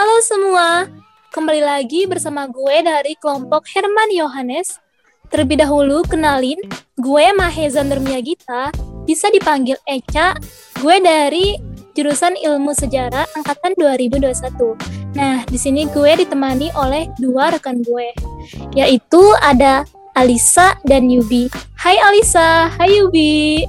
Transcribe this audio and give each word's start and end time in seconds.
Halo 0.00 0.16
semua, 0.24 0.88
kembali 1.28 1.60
lagi 1.60 2.08
bersama 2.08 2.48
gue 2.48 2.76
dari 2.80 3.12
kelompok 3.20 3.68
Herman 3.68 4.08
Yohanes. 4.08 4.80
Terlebih 5.28 5.60
dahulu 5.60 6.00
kenalin, 6.08 6.56
gue 6.96 7.26
Maheza 7.36 7.84
Nurmiagita, 7.84 8.72
bisa 9.04 9.28
dipanggil 9.28 9.76
Eca. 9.84 10.40
Gue 10.80 11.04
dari 11.04 11.52
jurusan 11.92 12.32
Ilmu 12.32 12.72
Sejarah 12.72 13.28
angkatan 13.36 13.76
2021. 13.76 15.20
Nah, 15.20 15.44
di 15.44 15.60
sini 15.60 15.84
gue 15.92 16.24
ditemani 16.24 16.72
oleh 16.80 17.12
dua 17.20 17.52
rekan 17.52 17.84
gue, 17.84 18.08
yaitu 18.72 19.20
ada 19.44 19.84
Alisa 20.16 20.80
dan 20.88 21.12
Yubi. 21.12 21.52
Hai 21.76 22.00
Alisa, 22.00 22.72
hai 22.72 23.04
Yubi. 23.04 23.68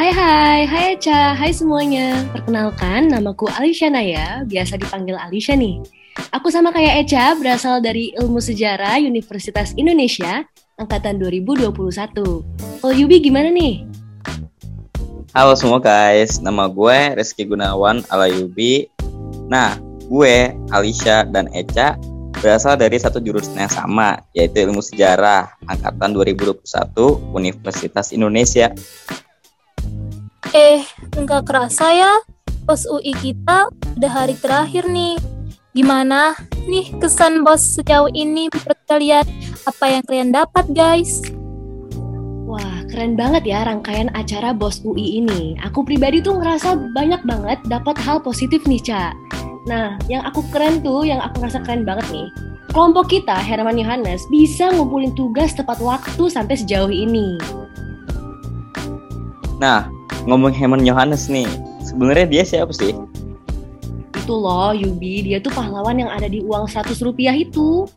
Hai 0.00 0.16
hai, 0.16 0.60
hai 0.64 0.86
Eca, 0.96 1.36
hai 1.36 1.52
semuanya. 1.52 2.24
Perkenalkan, 2.32 3.12
namaku 3.12 3.52
Alisha 3.52 3.92
Naya, 3.92 4.48
biasa 4.48 4.80
dipanggil 4.80 5.12
Alisha 5.12 5.52
nih. 5.52 5.76
Aku 6.32 6.48
sama 6.48 6.72
kayak 6.72 7.04
Eca, 7.04 7.36
berasal 7.36 7.84
dari 7.84 8.16
Ilmu 8.16 8.40
Sejarah 8.40 8.96
Universitas 8.96 9.76
Indonesia, 9.76 10.48
angkatan 10.80 11.20
2021. 11.20 12.16
Kalau 12.16 12.94
Yubi 12.96 13.20
gimana 13.20 13.52
nih? 13.52 13.84
Halo 15.36 15.52
semua 15.52 15.76
guys, 15.76 16.40
nama 16.40 16.64
gue 16.64 17.20
Reski 17.20 17.44
Gunawan 17.44 18.00
ala 18.08 18.24
Yubi. 18.24 18.88
Nah, 19.52 19.76
gue, 20.08 20.56
Alisha, 20.72 21.28
dan 21.28 21.44
Eca 21.52 22.00
berasal 22.40 22.80
dari 22.80 22.96
satu 22.96 23.20
jurusan 23.20 23.52
yang 23.52 23.68
sama, 23.68 24.16
yaitu 24.32 24.64
Ilmu 24.64 24.80
Sejarah, 24.80 25.60
angkatan 25.68 26.16
2021 26.16 26.56
Universitas 27.36 28.16
Indonesia. 28.16 28.72
Eh, 30.50 30.82
nggak 31.14 31.46
kerasa 31.46 31.94
ya, 31.94 32.12
bos 32.66 32.82
UI 32.90 33.14
kita 33.14 33.70
udah 33.70 34.10
hari 34.10 34.34
terakhir 34.34 34.90
nih. 34.90 35.14
Gimana 35.70 36.34
nih 36.66 36.90
kesan 36.98 37.46
bos 37.46 37.62
sejauh 37.78 38.10
ini 38.10 38.50
menurut 38.50 38.80
kalian? 38.90 39.22
Apa 39.70 39.86
yang 39.86 40.02
kalian 40.02 40.30
dapat 40.34 40.66
guys? 40.74 41.22
Wah, 42.50 42.82
keren 42.90 43.14
banget 43.14 43.46
ya 43.46 43.62
rangkaian 43.62 44.10
acara 44.10 44.50
BOS 44.50 44.82
UI 44.82 45.22
ini. 45.22 45.54
Aku 45.62 45.86
pribadi 45.86 46.18
tuh 46.18 46.42
ngerasa 46.42 46.74
banyak 46.98 47.22
banget 47.22 47.62
dapat 47.70 47.94
hal 48.02 48.18
positif 48.18 48.66
nih, 48.66 48.82
Ca. 48.82 49.14
Nah, 49.70 49.94
yang 50.10 50.26
aku 50.26 50.42
keren 50.50 50.82
tuh, 50.82 51.06
yang 51.06 51.22
aku 51.22 51.46
ngerasa 51.46 51.62
keren 51.62 51.86
banget 51.86 52.10
nih. 52.10 52.26
Kelompok 52.74 53.06
kita, 53.06 53.38
Herman 53.38 53.78
Yohanes, 53.78 54.26
bisa 54.34 54.66
ngumpulin 54.74 55.14
tugas 55.14 55.54
tepat 55.54 55.78
waktu 55.78 56.26
sampai 56.26 56.58
sejauh 56.58 56.90
ini. 56.90 57.38
Nah, 59.62 59.86
ngomong 60.30 60.54
Herman 60.54 60.86
Yohanes 60.86 61.26
nih, 61.26 61.50
sebenarnya 61.82 62.26
dia 62.30 62.42
siapa 62.46 62.70
sih? 62.70 62.94
Itu 64.14 64.34
loh, 64.38 64.70
Yubi, 64.70 65.26
dia 65.26 65.42
tuh 65.42 65.50
pahlawan 65.50 65.98
yang 65.98 66.10
ada 66.10 66.30
di 66.30 66.38
uang 66.38 66.70
100 66.70 66.94
rupiah 67.02 67.34
itu. 67.34 67.90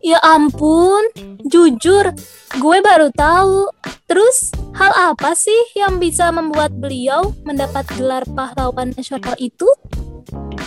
Ya 0.00 0.16
ampun, 0.24 1.12
jujur, 1.44 2.08
gue 2.56 2.76
baru 2.80 3.12
tahu. 3.12 3.68
Terus, 4.08 4.52
hal 4.76 5.12
apa 5.12 5.36
sih 5.36 5.76
yang 5.76 6.00
bisa 6.00 6.32
membuat 6.32 6.72
beliau 6.72 7.36
mendapat 7.44 7.84
gelar 7.96 8.24
pahlawan 8.32 8.96
nasional 8.96 9.36
itu? 9.36 9.68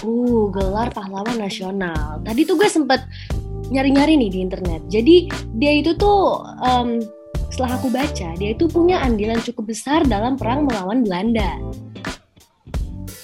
Uh, 0.06 0.50
gelar 0.54 0.94
pahlawan 0.94 1.38
nasional. 1.38 2.22
Tadi 2.26 2.46
tuh 2.46 2.58
gue 2.58 2.70
sempet 2.70 3.02
nyari-nyari 3.70 4.18
nih 4.18 4.30
di 4.34 4.40
internet. 4.42 4.82
Jadi 4.90 5.30
dia 5.58 5.72
itu 5.78 5.94
tuh, 5.98 6.42
um, 6.62 7.00
setelah 7.50 7.82
aku 7.82 7.90
baca, 7.90 8.30
dia 8.38 8.50
itu 8.54 8.66
punya 8.70 9.02
andilan 9.02 9.42
cukup 9.42 9.74
besar 9.74 10.06
dalam 10.06 10.38
perang 10.38 10.70
melawan 10.70 11.02
Belanda. 11.02 11.58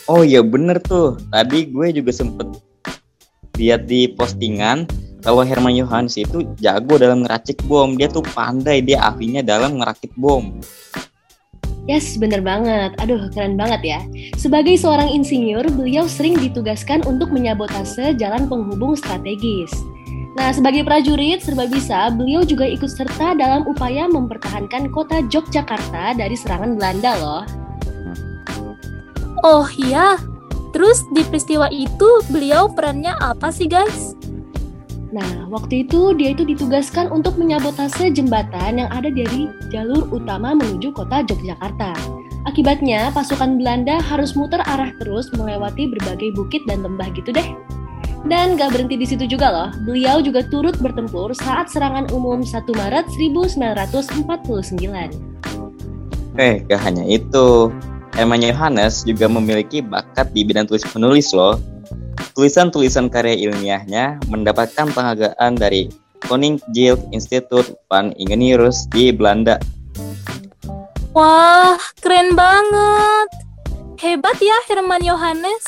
Oh 0.05 0.21
iya 0.21 0.45
bener 0.45 0.77
tuh, 0.81 1.17
tadi 1.33 1.69
gue 1.69 1.87
juga 2.01 2.13
sempet 2.13 2.45
lihat 3.57 3.89
di 3.89 4.11
postingan 4.11 4.85
bahwa 5.25 5.41
Herman 5.41 5.73
Johannes 5.73 6.21
itu 6.21 6.45
jago 6.61 7.01
dalam 7.01 7.25
ngeracik 7.25 7.57
bom. 7.65 7.97
Dia 7.97 8.05
tuh 8.05 8.21
pandai, 8.21 8.85
dia 8.85 9.01
ahlinya 9.01 9.41
dalam 9.41 9.81
ngerakit 9.81 10.13
bom. 10.13 10.53
Yes, 11.85 12.17
bener 12.17 12.41
banget. 12.41 12.97
Aduh, 12.97 13.29
keren 13.29 13.57
banget 13.57 13.81
ya. 13.85 13.99
Sebagai 14.37 14.73
seorang 14.77 15.09
insinyur, 15.09 15.69
beliau 15.69 16.09
sering 16.09 16.33
ditugaskan 16.37 17.05
untuk 17.05 17.29
menyabotase 17.29 18.17
jalan 18.17 18.49
penghubung 18.49 18.97
strategis. 18.97 19.69
Nah, 20.35 20.51
sebagai 20.51 20.83
prajurit 20.83 21.39
serba 21.39 21.63
bisa, 21.63 22.11
beliau 22.11 22.43
juga 22.43 22.67
ikut 22.67 22.91
serta 22.91 23.39
dalam 23.39 23.63
upaya 23.71 24.03
mempertahankan 24.11 24.91
kota 24.91 25.23
Yogyakarta 25.31 26.11
dari 26.19 26.35
serangan 26.35 26.75
Belanda 26.75 27.11
loh. 27.15 27.43
Oh 29.47 29.63
iya, 29.79 30.19
terus 30.75 31.07
di 31.15 31.23
peristiwa 31.23 31.71
itu 31.71 32.19
beliau 32.27 32.67
perannya 32.67 33.15
apa 33.23 33.47
sih 33.47 33.71
guys? 33.71 34.11
Nah, 35.15 35.47
waktu 35.47 35.87
itu 35.87 36.11
dia 36.19 36.35
itu 36.35 36.43
ditugaskan 36.43 37.07
untuk 37.15 37.39
menyabotase 37.39 38.11
jembatan 38.11 38.83
yang 38.83 38.91
ada 38.91 39.07
dari 39.07 39.47
jalur 39.71 40.03
utama 40.11 40.51
menuju 40.51 40.91
kota 40.91 41.23
Yogyakarta. 41.23 41.95
Akibatnya, 42.43 43.07
pasukan 43.15 43.55
Belanda 43.55 44.03
harus 44.03 44.35
muter 44.35 44.59
arah 44.67 44.91
terus 44.99 45.31
melewati 45.31 45.87
berbagai 45.95 46.35
bukit 46.35 46.61
dan 46.67 46.83
lembah 46.83 47.07
gitu 47.15 47.31
deh. 47.31 47.47
Dan 48.25 48.57
gak 48.57 48.73
berhenti 48.73 48.97
di 48.97 49.05
situ 49.05 49.29
juga 49.29 49.53
loh, 49.53 49.69
beliau 49.85 50.17
juga 50.17 50.41
turut 50.49 50.73
bertempur 50.81 51.29
saat 51.37 51.69
serangan 51.69 52.09
umum 52.09 52.41
1 52.41 52.65
Maret 52.73 53.05
1949. 53.13 55.13
Eh, 56.41 56.65
gak 56.65 56.81
hanya 56.81 57.05
itu. 57.05 57.69
Herman 58.17 58.41
Johannes 58.41 59.05
juga 59.05 59.29
memiliki 59.29 59.85
bakat 59.85 60.33
di 60.33 60.41
bidang 60.41 60.65
tulis 60.65 60.81
menulis 60.97 61.37
loh. 61.37 61.61
Tulisan-tulisan 62.33 63.13
karya 63.13 63.37
ilmiahnya 63.45 64.17
mendapatkan 64.25 64.89
penghargaan 64.89 65.53
dari 65.53 65.93
Koninklijke 66.25 67.05
Instituut 67.13 67.77
van 67.93 68.09
Ingenieurs 68.17 68.89
di 68.89 69.13
Belanda. 69.13 69.61
Wah, 71.13 71.77
keren 72.01 72.33
banget. 72.33 73.29
Hebat 74.01 74.41
ya 74.41 74.57
Herman 74.65 75.05
Yohanes. 75.05 75.61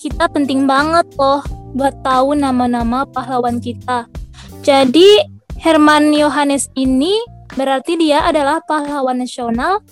Kita 0.00 0.32
penting 0.32 0.64
banget 0.64 1.04
loh 1.20 1.59
buat 1.74 1.94
tahu 2.02 2.38
nama-nama 2.38 3.06
pahlawan 3.08 3.62
kita. 3.62 4.06
Jadi, 4.60 5.24
Herman 5.60 6.12
Yohanes 6.16 6.68
ini 6.76 7.16
berarti 7.54 7.98
dia 7.98 8.24
adalah 8.24 8.62
pahlawan 8.64 9.20
nasional 9.20 9.84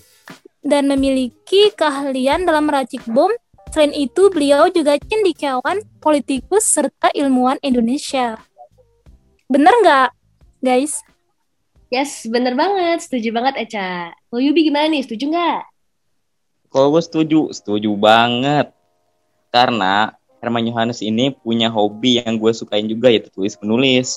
dan 0.64 0.88
memiliki 0.90 1.72
keahlian 1.76 2.44
dalam 2.44 2.68
meracik 2.68 3.02
bom 3.08 3.30
Selain 3.68 3.92
itu, 3.92 4.32
beliau 4.32 4.72
juga 4.72 4.96
cendikiawan, 4.96 5.84
politikus, 6.00 6.64
serta 6.72 7.12
ilmuwan 7.12 7.60
Indonesia. 7.60 8.40
Bener 9.44 9.70
nggak, 9.84 10.08
guys? 10.64 11.04
Yes, 11.92 12.24
bener 12.28 12.56
banget. 12.56 13.04
Setuju 13.04 13.28
banget, 13.32 13.68
Eca. 13.68 14.12
Kalau 14.12 14.40
Yubi 14.40 14.72
gimana 14.72 14.88
nih? 14.88 15.04
Setuju 15.04 15.28
nggak? 15.28 15.60
Kalau 16.72 16.88
gue 16.96 17.02
setuju, 17.04 17.40
setuju 17.52 17.92
banget. 17.96 18.72
Karena 19.52 20.16
Herman 20.38 20.70
Yohanes 20.70 21.02
ini 21.02 21.34
punya 21.42 21.66
hobi 21.66 22.22
yang 22.22 22.38
gue 22.38 22.52
sukain 22.54 22.86
juga, 22.86 23.10
yaitu 23.10 23.30
tulis 23.34 23.58
menulis. 23.58 24.14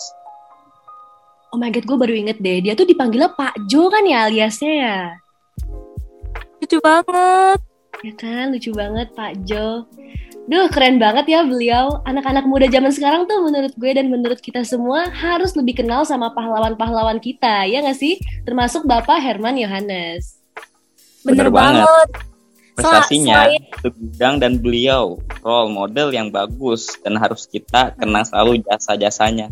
Oh 1.52 1.60
my 1.60 1.74
God, 1.74 1.84
gue 1.84 1.98
baru 1.98 2.14
inget 2.16 2.38
deh. 2.40 2.64
Dia 2.64 2.74
tuh 2.78 2.88
dipanggilnya 2.88 3.34
Pak 3.36 3.68
Jo 3.68 3.92
kan 3.92 4.08
ya 4.08 4.30
aliasnya 4.30 4.72
ya? 4.72 4.98
Lucu 6.64 6.78
banget. 6.80 7.60
Ya 8.02 8.14
kan, 8.16 8.56
lucu 8.56 8.72
banget 8.72 9.12
Pak 9.18 9.44
Jo. 9.44 9.84
Duh, 10.48 10.66
keren 10.74 10.98
banget 10.98 11.28
ya 11.28 11.44
beliau. 11.44 12.02
Anak-anak 12.08 12.48
muda 12.50 12.66
zaman 12.72 12.90
sekarang 12.94 13.28
tuh 13.30 13.44
menurut 13.46 13.74
gue 13.78 13.92
dan 13.94 14.08
menurut 14.10 14.40
kita 14.40 14.64
semua 14.66 15.12
harus 15.12 15.54
lebih 15.54 15.84
kenal 15.84 16.08
sama 16.08 16.34
pahlawan-pahlawan 16.34 17.20
kita, 17.20 17.68
ya 17.68 17.84
nggak 17.84 18.00
sih? 18.00 18.18
Termasuk 18.48 18.88
Bapak 18.88 19.22
Herman 19.22 19.60
Yohanes. 19.60 20.42
Bener, 21.22 21.46
Bener 21.46 21.50
banget. 21.54 21.86
banget. 21.86 22.31
Prestasinya 22.72 23.52
itu 23.52 23.90
bidang 23.92 24.40
dan 24.40 24.58
beliau 24.58 25.20
role 25.44 25.72
model 25.72 26.10
yang 26.16 26.32
bagus 26.32 26.88
dan 27.04 27.20
harus 27.20 27.46
kita 27.46 27.92
kenang 28.00 28.24
selalu 28.24 28.64
jasa-jasanya. 28.64 29.52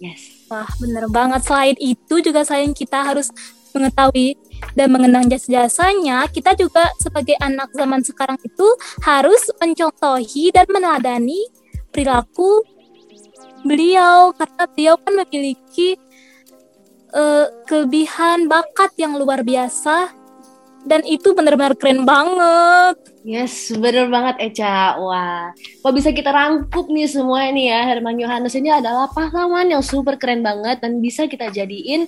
Yes. 0.00 0.48
Wah, 0.48 0.68
bener 0.78 1.10
banget. 1.10 1.42
Selain 1.42 1.76
itu 1.76 2.14
juga 2.22 2.46
selain 2.46 2.70
kita 2.72 3.02
harus 3.02 3.28
mengetahui 3.76 4.40
dan 4.72 4.88
mengenang 4.88 5.28
jasa-jasanya, 5.28 6.24
kita 6.32 6.56
juga 6.56 6.88
sebagai 6.96 7.36
anak 7.44 7.68
zaman 7.76 8.00
sekarang 8.00 8.40
itu 8.40 8.68
harus 9.04 9.52
mencontohi 9.60 10.48
dan 10.48 10.64
meneladani 10.72 11.44
perilaku 11.92 12.64
beliau 13.64 14.32
karena 14.32 14.64
beliau 14.72 14.94
kan 14.96 15.12
memiliki 15.12 16.00
uh, 17.12 17.52
kelebihan 17.68 18.48
bakat 18.48 18.96
yang 18.96 19.18
luar 19.20 19.44
biasa 19.44 20.12
dan 20.86 21.02
itu 21.02 21.34
benar-benar 21.34 21.74
keren 21.74 22.02
banget. 22.02 22.94
Yes, 23.20 23.52
bener 23.72 24.06
banget 24.06 24.38
Eca. 24.40 24.94
Wah, 24.96 25.50
kok 25.52 25.92
bisa 25.92 26.10
kita 26.10 26.30
rangkup 26.30 26.86
nih 26.86 27.04
semua 27.04 27.44
ini 27.44 27.66
ya. 27.66 27.82
Herman 27.84 28.16
Yohanes 28.16 28.54
ini 28.54 28.70
adalah 28.70 29.10
pahlawan 29.10 29.66
yang 29.66 29.82
super 29.82 30.14
keren 30.14 30.40
banget 30.40 30.78
dan 30.78 30.98
bisa 30.98 31.26
kita 31.26 31.50
jadiin 31.50 32.06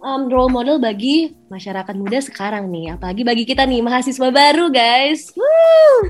um, 0.00 0.30
role 0.30 0.46
model 0.48 0.78
bagi 0.78 1.34
masyarakat 1.46 1.90
muda 1.92 2.18
sekarang 2.20 2.70
nih. 2.70 2.94
Apalagi 2.94 3.22
bagi 3.22 3.42
kita 3.42 3.66
nih 3.66 3.82
mahasiswa 3.82 4.30
baru 4.30 4.70
guys. 4.70 5.34
Woo! 5.34 6.06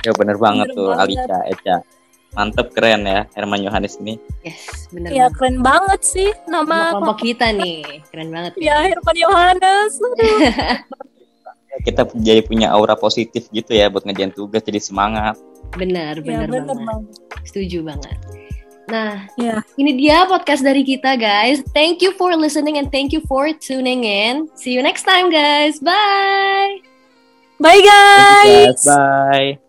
Ya 0.00 0.12
bener 0.12 0.36
banget 0.36 0.68
Bener 0.68 0.76
tuh 0.76 0.88
banget. 0.90 1.04
Alicia, 1.20 1.38
Eca. 1.46 1.76
Mantep 2.34 2.74
keren 2.74 3.06
ya 3.06 3.30
Herman 3.30 3.62
Yohanes 3.62 3.94
ini. 4.00 4.18
Yes, 4.42 4.90
bener 4.90 5.06
Ya 5.08 5.28
banget. 5.28 5.36
keren 5.38 5.56
banget 5.60 6.00
sih 6.02 6.30
Sama 6.42 6.50
nama 6.56 6.78
kelompok 6.90 7.18
kita 7.22 7.46
nih, 7.52 8.02
keren 8.10 8.28
banget. 8.28 8.52
ya 8.58 8.80
Herman 8.82 9.14
Yohanes. 9.14 9.92
Kita 11.82 12.06
jadi 12.14 12.44
punya 12.46 12.70
aura 12.70 12.94
positif 12.94 13.50
gitu 13.50 13.74
ya 13.74 13.90
buat 13.90 14.06
ngerjain 14.06 14.30
tugas 14.30 14.62
jadi 14.62 14.78
semangat. 14.78 15.34
Benar, 15.74 16.22
ya 16.22 16.44
benar 16.44 16.46
bener 16.46 16.62
banget. 16.70 16.86
banget. 16.86 17.46
Setuju 17.50 17.78
banget. 17.82 18.16
Nah, 18.84 19.24
Ya. 19.40 19.64
ini 19.80 19.96
dia 19.96 20.28
podcast 20.28 20.60
dari 20.60 20.84
kita, 20.84 21.16
guys. 21.16 21.64
Thank 21.72 22.04
you 22.04 22.12
for 22.20 22.36
listening 22.36 22.76
and 22.76 22.92
thank 22.92 23.16
you 23.16 23.24
for 23.24 23.48
tuning 23.56 24.04
in. 24.04 24.46
See 24.60 24.76
you 24.76 24.84
next 24.84 25.08
time, 25.08 25.32
guys. 25.32 25.80
Bye. 25.80 26.84
Bye 27.56 27.80
guys. 27.80 28.84
guys. 28.84 28.84
Bye. 28.84 29.63